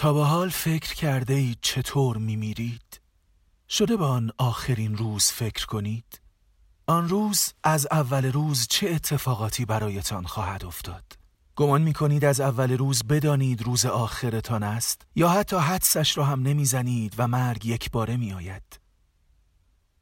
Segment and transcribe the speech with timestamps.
[0.00, 3.00] تا به حال فکر کرده اید چطور میمیرید؟
[3.68, 6.20] شده به آن آخرین روز فکر کنید؟
[6.86, 11.04] آن روز از اول روز چه اتفاقاتی برایتان خواهد افتاد؟
[11.56, 16.42] گمان می کنید از اول روز بدانید روز آخرتان است یا حتی حدسش را هم
[16.42, 18.80] نمی‌زنید و مرگ یک باره می آید.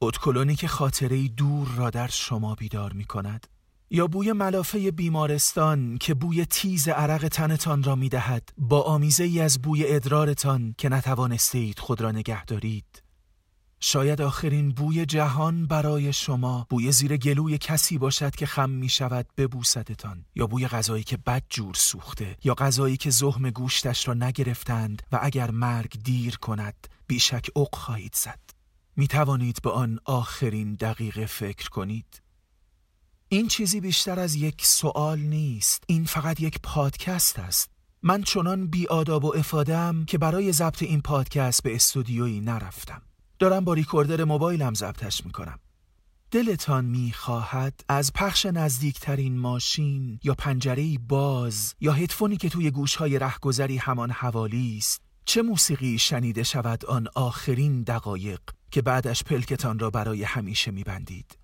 [0.01, 3.47] اتکلونی که خاطره دور را در شما بیدار می کند
[3.93, 9.41] یا بوی ملافه بیمارستان که بوی تیز عرق تنتان را می دهد با آمیزه ای
[9.41, 13.03] از بوی ادرارتان که نتوانسته اید خود را نگه دارید.
[13.81, 19.27] شاید آخرین بوی جهان برای شما بوی زیر گلوی کسی باشد که خم می شود
[19.37, 25.03] ببوسدتان یا بوی غذایی که بد جور سوخته یا غذایی که زخم گوشتش را نگرفتند
[25.13, 28.41] و اگر مرگ دیر کند بیشک اق خواهید زد.
[28.97, 32.30] می توانید به آن آخرین دقیقه فکر کنید.
[33.33, 35.85] این چیزی بیشتر از یک سوال نیست.
[35.87, 37.71] این فقط یک پادکست است.
[38.03, 43.03] من چنان بیاداب و افادم که برای ضبط این پادکست به استودیویی نرفتم.
[43.39, 45.59] دارم با ریکوردر موبایلم ضبطش می‌کنم.
[46.31, 53.77] دلتان می‌خواهد از پخش نزدیکترین ماشین یا پنجره باز یا هدفونی که توی گوشهای رهگذری
[53.77, 60.23] همان حوالی است چه موسیقی شنیده شود آن آخرین دقایق که بعدش پلکتان را برای
[60.23, 61.40] همیشه میبندید.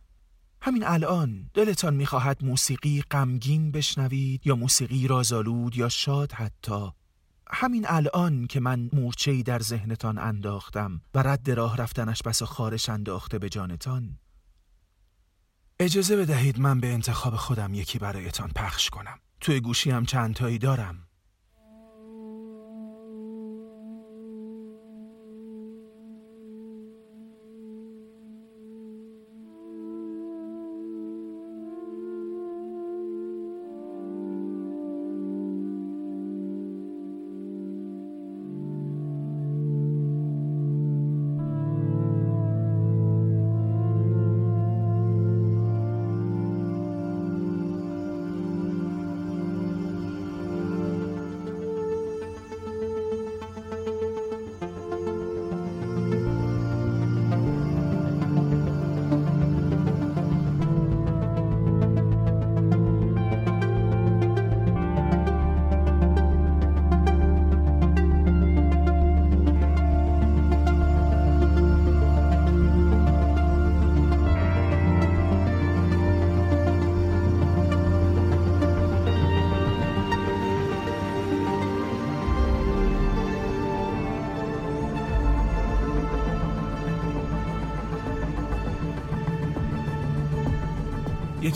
[0.61, 6.91] همین الان دلتان می‌خواهد موسیقی غمگین بشنوید یا موسیقی رازآلود یا شاد حتی.
[7.51, 13.39] همین الان که من مورچه‌ای در ذهنتان انداختم و رد راه رفتنش بسا خارش انداخته
[13.39, 14.19] به جانتان
[15.80, 19.19] اجازه بدهید من به انتخاب خودم یکی برایتان پخش کنم.
[19.41, 21.05] توی گوشیم چند تایی دارم.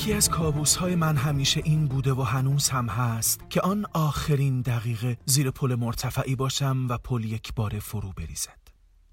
[0.00, 4.60] یکی از کابوس های من همیشه این بوده و هنوز هم هست که آن آخرین
[4.60, 8.58] دقیقه زیر پل مرتفعی باشم و پل یک بار فرو بریزد.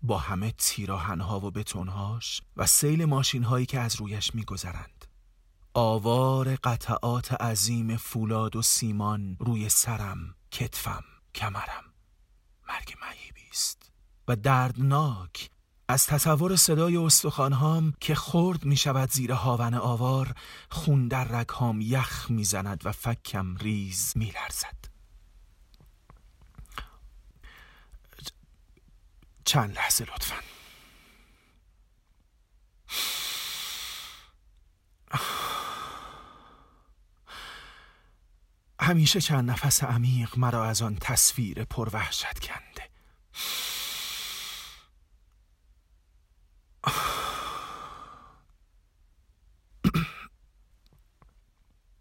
[0.02, 5.06] با همه تیراهنها و بتونهاش و سیل ماشین هایی که از رویش میگذرند.
[5.74, 11.04] آوار قطعات عظیم فولاد و سیمان روی سرم کتفم
[11.36, 11.84] کمرم.
[12.70, 13.92] مرگ مهیبی است
[14.28, 15.50] و دردناک
[15.90, 20.34] از تصور صدای استخوانهام که خرد می شود زیر هاون آوار
[20.70, 24.88] خون در رگهام یخ می زند و فکم ریز می لرزد.
[29.46, 30.36] چند لحظه لطفا
[38.80, 42.87] همیشه چند نفس عمیق مرا از آن تصویر پروحشت کنده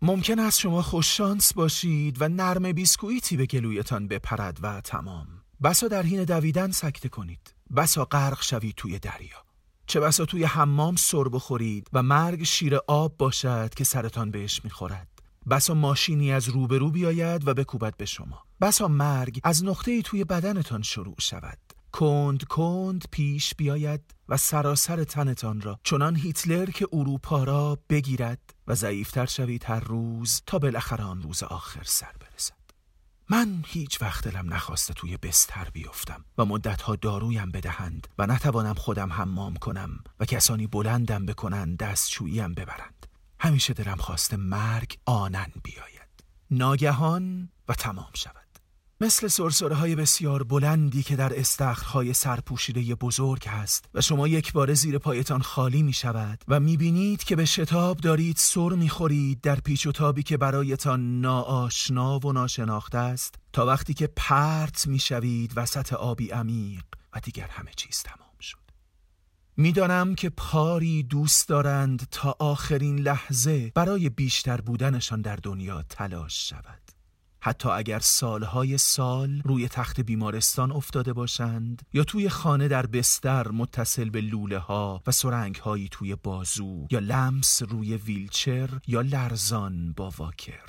[0.06, 5.26] ممکن است شما خوششانس باشید و نرم بیسکویتی به گلویتان بپرد و تمام.
[5.62, 7.54] بسا در حین دویدن سکته کنید.
[7.76, 9.44] بسا غرق شوید توی دریا.
[9.86, 15.08] چه بسا توی حمام سر بخورید و مرگ شیر آب باشد که سرتان بهش می‌خورد.
[15.50, 18.42] بسا ماشینی از روبرو بیاید و بکوبد به شما.
[18.60, 21.58] بسا مرگ از نقطه توی بدنتان شروع شود.
[21.96, 28.75] کند کند پیش بیاید و سراسر تنتان را چنان هیتلر که اروپا را بگیرد و
[28.75, 32.54] ضعیفتر شوید هر روز تا بالاخره آن روز آخر سر برسد.
[33.31, 39.12] من هیچ وقت دلم نخواسته توی بستر بیفتم و مدتها دارویم بدهند و نتوانم خودم
[39.12, 39.90] حمام کنم
[40.20, 43.06] و کسانی بلندم بکنند دستشوییم ببرند.
[43.40, 46.25] همیشه دلم خواسته مرگ آنن بیاید.
[46.50, 48.45] ناگهان و تمام شود.
[49.00, 54.75] مثل سرسره های بسیار بلندی که در استخرهای سرپوشیده بزرگ هست و شما یک بار
[54.75, 59.40] زیر پایتان خالی می شود و می بینید که به شتاب دارید سر می خورید
[59.40, 64.99] در پیچ و تابی که برایتان ناآشنا و ناشناخته است تا وقتی که پرت می
[64.99, 68.58] شوید وسط آبی عمیق و دیگر همه چیز تمام شد.
[69.56, 76.95] می‌دانم که پاری دوست دارند تا آخرین لحظه برای بیشتر بودنشان در دنیا تلاش شود.
[77.46, 84.10] حتی اگر سالهای سال روی تخت بیمارستان افتاده باشند یا توی خانه در بستر متصل
[84.10, 90.12] به لوله ها و سرنگ هایی توی بازو یا لمس روی ویلچر یا لرزان با
[90.19, 90.69] واکر.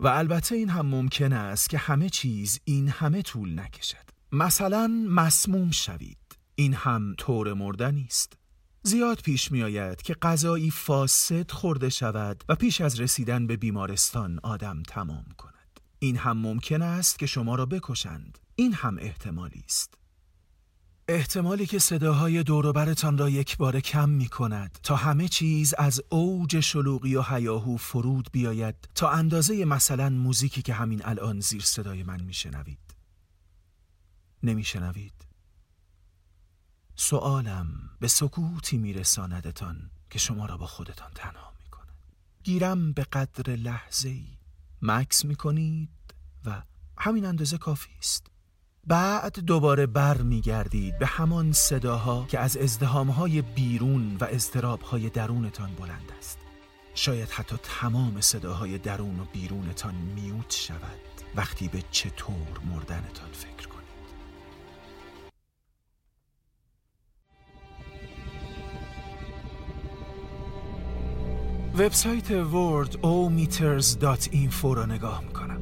[0.00, 4.10] و البته این هم ممکن است که همه چیز این همه طول نکشد.
[4.32, 6.38] مثلا مسموم شوید.
[6.54, 8.38] این هم طور مردنی است.
[8.86, 14.40] زیاد پیش می آید که غذایی فاسد خورده شود و پیش از رسیدن به بیمارستان
[14.42, 15.80] آدم تمام کند.
[15.98, 18.38] این هم ممکن است که شما را بکشند.
[18.54, 19.94] این هم احتمالی است.
[21.08, 26.60] احتمالی که صداهای دوروبرتان را یک بار کم می کند تا همه چیز از اوج
[26.60, 32.20] شلوغی و حیاهو فرود بیاید تا اندازه مثلا موزیکی که همین الان زیر صدای من
[32.20, 32.94] می شنوید.
[34.42, 35.25] نمی شنوید.
[36.96, 37.66] سوالم
[38.00, 41.96] به سکوتی میرساندتان که شما را با خودتان تنها می‌کند.
[42.42, 44.26] گیرم به قدر لحظه ای
[44.82, 45.88] مکس می‌کنید
[46.44, 46.62] و
[46.98, 48.26] همین اندازه کافی است.
[48.86, 56.12] بعد دوباره بر میگردید به همان صداها که از ازدهامهای بیرون و اضطرابهای درونتان بلند
[56.18, 56.38] است.
[56.94, 61.00] شاید حتی تمام صداهای درون و بیرونتان میوت شود
[61.34, 63.75] وقتی به چطور مردنتان فکر کنید
[71.78, 75.60] وبسایت worldometers.info را نگاه می‌کنم.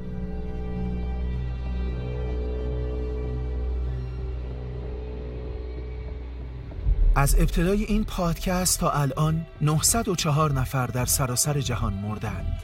[7.17, 12.61] از ابتدای این پادکست تا الان 904 نفر در سراسر جهان مردند.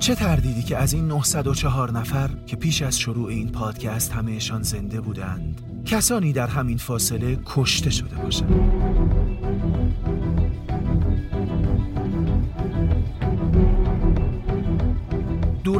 [0.00, 5.00] چه تردیدی که از این 904 نفر که پیش از شروع این پادکست همهشان زنده
[5.00, 9.09] بودند کسانی در همین فاصله کشته شده باشند؟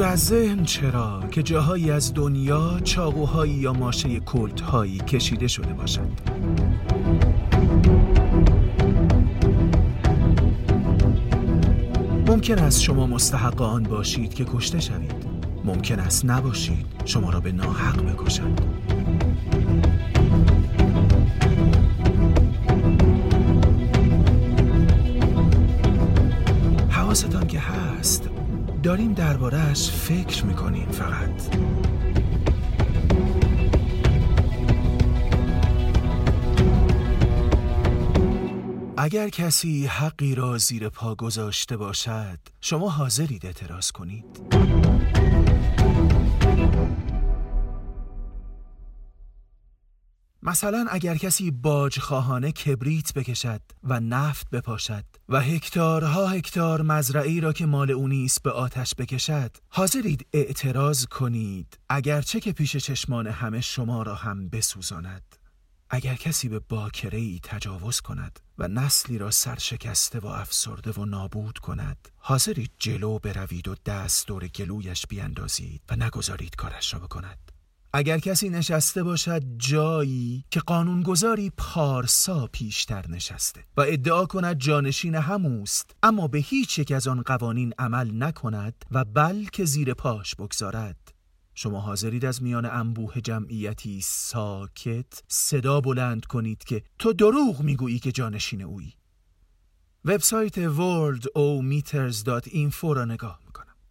[0.00, 5.72] دور از ذهن چرا که جاهایی از دنیا چاقوهایی یا ماشه کلت هایی کشیده شده
[5.72, 6.20] باشند؟
[12.26, 15.14] ممکن است شما مستحق آن باشید که کشته شوید.
[15.64, 18.60] ممکن است نباشید شما را به ناحق بکشند.
[26.90, 28.30] حواستان که هست
[28.82, 31.56] داریم دربارهش فکر می‌کنیم فقط
[38.96, 44.24] اگر کسی حقی را زیر پا گذاشته باشد شما حاضرید اعتراض کنید؟
[50.42, 57.66] مثلا اگر کسی باجخواهانه کبریت بکشد و نفت بپاشد و هکتارها هکتار مزرعی را که
[57.66, 64.02] مال او نیست به آتش بکشد حاضرید اعتراض کنید اگرچه که پیش چشمان همه شما
[64.02, 65.36] را هم بسوزاند.
[65.90, 71.58] اگر کسی به باکره ای تجاوز کند و نسلی را سرشکسته و افسرده و نابود
[71.58, 77.49] کند حاضرید جلو بروید و دست دور گلویش بیاندازید و نگذارید کارش را بکند.
[77.92, 85.96] اگر کسی نشسته باشد جایی که قانونگذاری پارسا پیشتر نشسته و ادعا کند جانشین هموست
[86.02, 91.14] اما به هیچ یک از آن قوانین عمل نکند و بلکه زیر پاش بگذارد.
[91.54, 98.12] شما حاضرید از میان انبوه جمعیتی ساکت صدا بلند کنید که تو دروغ می‌گویی که
[98.12, 98.94] جانشین اویی.
[100.04, 103.40] وبسایت worldometers.info را نگاه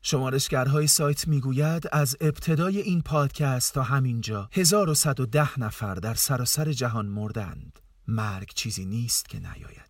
[0.01, 7.79] شمارشگرهای سایت می‌گوید از ابتدای این پادکست تا همینجا 1110 نفر در سراسر جهان مردند.
[8.07, 9.89] مرگ چیزی نیست که نیاید.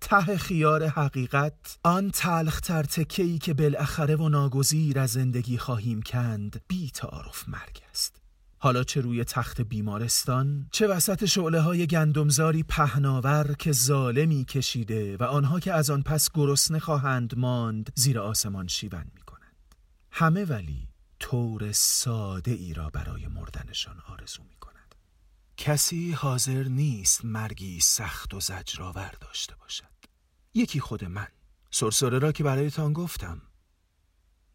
[0.00, 6.90] ته خیار حقیقت آن تلختر تکهی که بالاخره و ناگزیر از زندگی خواهیم کند بی
[6.90, 8.23] تعارف مرگ است.
[8.64, 15.22] حالا چه روی تخت بیمارستان چه وسط شعله های گندمزاری پهناور که ظالمی کشیده و
[15.22, 19.74] آنها که از آن پس گرسنه خواهند ماند زیر آسمان شیون می کنند.
[20.10, 20.88] همه ولی
[21.20, 24.94] طور ساده ای را برای مردنشان آرزو می کند.
[25.56, 29.94] کسی حاضر نیست مرگی سخت و زجرآور داشته باشد.
[30.54, 31.28] یکی خود من
[31.70, 33.42] سرسره را که برایتان گفتم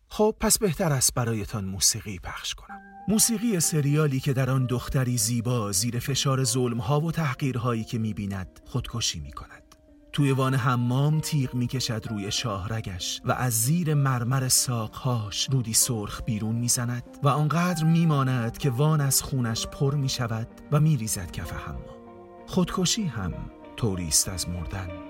[0.07, 5.71] خب پس بهتر است برایتان موسیقی پخش کنم موسیقی سریالی که در آن دختری زیبا
[5.71, 9.63] زیر فشار ظلمها و تحقیرهایی که می‌بیند خودکشی می‌کند.
[10.13, 16.55] توی وان حمام تیغ می‌کشد روی شاهرگش و از زیر مرمر ساقهاش رودی سرخ بیرون
[16.55, 21.85] می‌زند و آنقدر میماند که وان از خونش پر می‌شود و میریزد کف حمام.
[22.47, 23.33] خودکشی هم
[23.77, 25.08] طوری است از مردن.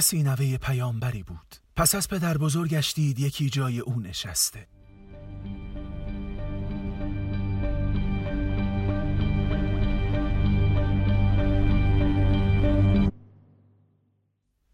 [0.00, 1.56] کسی نوه پیامبری بود.
[1.76, 4.66] پس از پدر بزرگش دید یکی جای او نشسته.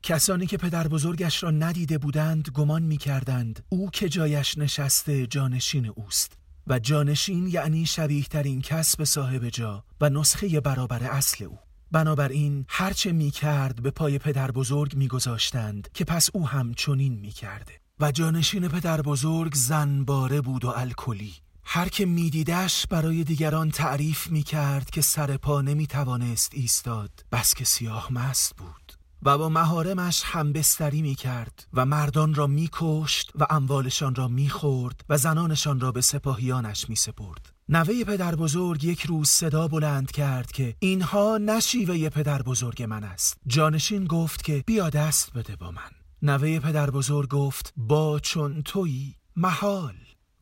[0.02, 5.86] کسانی که پدر بزرگش را ندیده بودند گمان می کردند او که جایش نشسته جانشین
[5.86, 11.65] اوست و جانشین یعنی شبیه ترین کس به صاحب جا و نسخه برابر اصل او.
[11.90, 17.12] بنابراین هرچه می کرد به پای پدر بزرگ می گذاشتند که پس او هم چنین
[17.12, 21.34] می کرده و جانشین پدر بزرگ زنباره بود و الکلی.
[21.64, 27.54] هر که میدیدش برای دیگران تعریف می کرد که سر پا نمی توانست ایستاد بس
[27.54, 28.92] که سیاه مست بود.
[29.22, 34.48] و با مهارمش همبستری می کرد و مردان را می کشت و اموالشان را می
[34.48, 40.10] خورد و زنانشان را به سپاهیانش می سپرد نوه پدر بزرگ یک روز صدا بلند
[40.10, 43.36] کرد که اینها نشیوه پدر بزرگ من است.
[43.46, 45.90] جانشین گفت که بیا دست بده با من.
[46.22, 49.96] نوه پدر بزرگ گفت با چون تویی محال.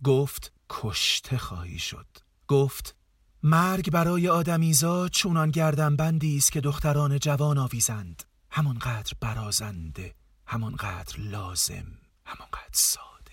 [0.04, 2.06] گفت کشته خواهی شد.
[2.48, 2.96] گفت
[3.42, 8.22] مرگ برای آدمیزاد چونان گردن بندی است که دختران جوان آویزند.
[8.50, 10.14] همانقدر برازنده
[10.46, 11.86] همانقدر لازم
[12.26, 13.32] همانقدر ساده.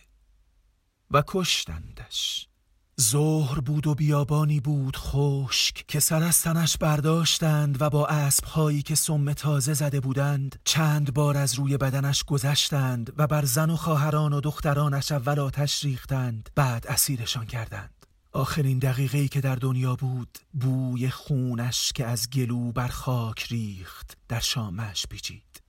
[1.12, 2.51] و کشتندش.
[3.02, 8.96] ظهر بود و بیابانی بود خشک که سر از تنش برداشتند و با اسبهایی که
[8.96, 14.34] سم تازه زده بودند چند بار از روی بدنش گذشتند و بر زن و خواهران
[14.34, 18.06] و دخترانش اول آتش ریختند بعد اسیرشان کردند.
[18.32, 24.40] آخرین دقیقه که در دنیا بود بوی خونش که از گلو بر خاک ریخت در
[24.40, 25.62] شامش پیچید.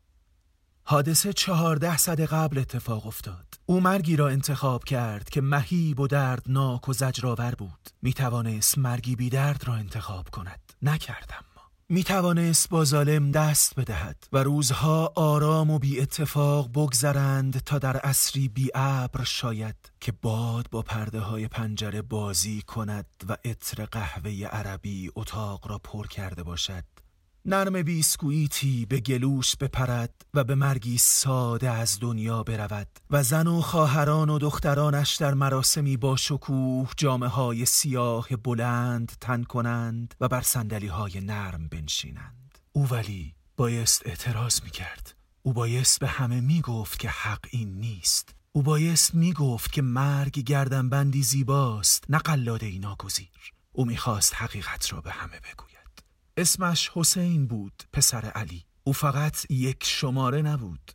[0.85, 3.47] حادثه چهارده صد قبل اتفاق افتاد.
[3.67, 7.89] او مرگی را انتخاب کرد که مهیب و دردناک و زجرآور بود.
[8.03, 10.73] می توانست مرگی بی درد را انتخاب کند.
[10.83, 11.45] نکردم.
[11.93, 17.97] می توانست با ظالم دست بدهد و روزها آرام و بی اتفاق بگذرند تا در
[17.97, 24.47] اصری بی ابر شاید که باد با پرده های پنجره بازی کند و عطر قهوه
[24.47, 26.85] عربی اتاق را پر کرده باشد.
[27.45, 33.61] نرم بیسکویتی به گلوش بپرد و به مرگی ساده از دنیا برود و زن و
[33.61, 40.41] خواهران و دخترانش در مراسمی با شکوه جامعه های سیاه بلند تن کنند و بر
[40.41, 42.59] سندلی های نرم بنشینند.
[42.73, 47.75] او ولی بایست اعتراض می کرد او بایست به همه می گفت که حق این
[47.75, 48.35] نیست.
[48.53, 54.93] او بایست می گفت که مرگ گردنبندی زیباست نه قلاده ای ناگزیر او می‌خواست حقیقت
[54.93, 55.72] را به همه بگوید.
[56.43, 58.65] اسمش حسین بود پسر علی.
[58.85, 60.93] او فقط یک شماره نبود.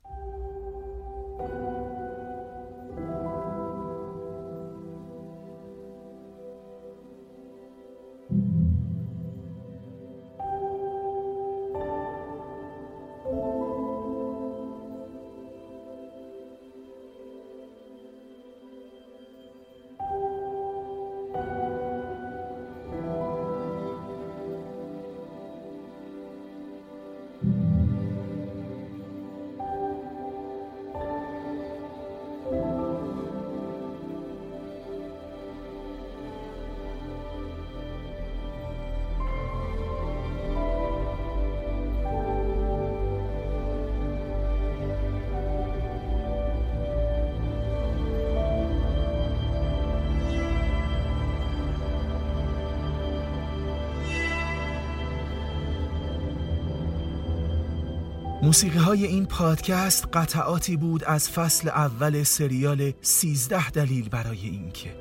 [58.47, 64.95] موسیقی های این پادکست قطعاتی بود از فصل اول سریال 13 دلیل برای اینکه.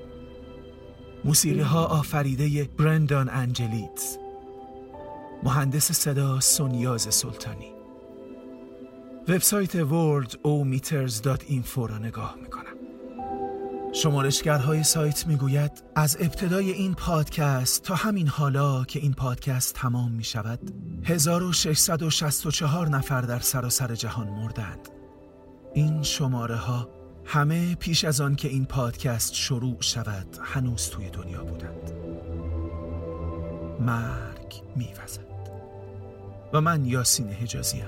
[1.24, 4.16] موسیقی ها آفریده برندان انجلیتز
[5.42, 7.72] مهندس صدا سونیاز سلطانی.
[9.28, 12.65] وبسایت ورد او میترز دات اینفو را نگاه می‌کنم.
[14.02, 20.24] شمارشگرهای سایت می‌گوید از ابتدای این پادکست تا همین حالا که این پادکست تمام می
[20.24, 20.60] شود
[21.04, 24.88] 1664 نفر در سراسر جهان مردند.
[25.74, 26.88] این شماره ها
[27.24, 31.90] همه پیش از آن که این پادکست شروع شود هنوز توی دنیا بودند.
[33.80, 35.26] مرگ میوزد.
[36.52, 37.86] و من یاسین حجازیم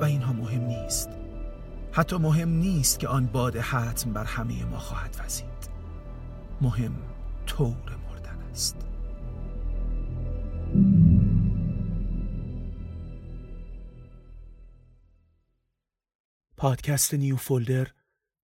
[0.00, 1.08] و اینها مهم نیست.
[1.98, 5.70] حتی مهم نیست که آن باد حتم بر همه ما خواهد وزید.
[6.60, 6.96] مهم
[7.46, 8.76] طور مردن است.
[16.56, 17.86] پادکست نیو فولدر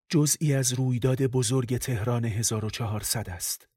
[0.09, 3.71] جزئی از رویداد بزرگ تهران 1400 است.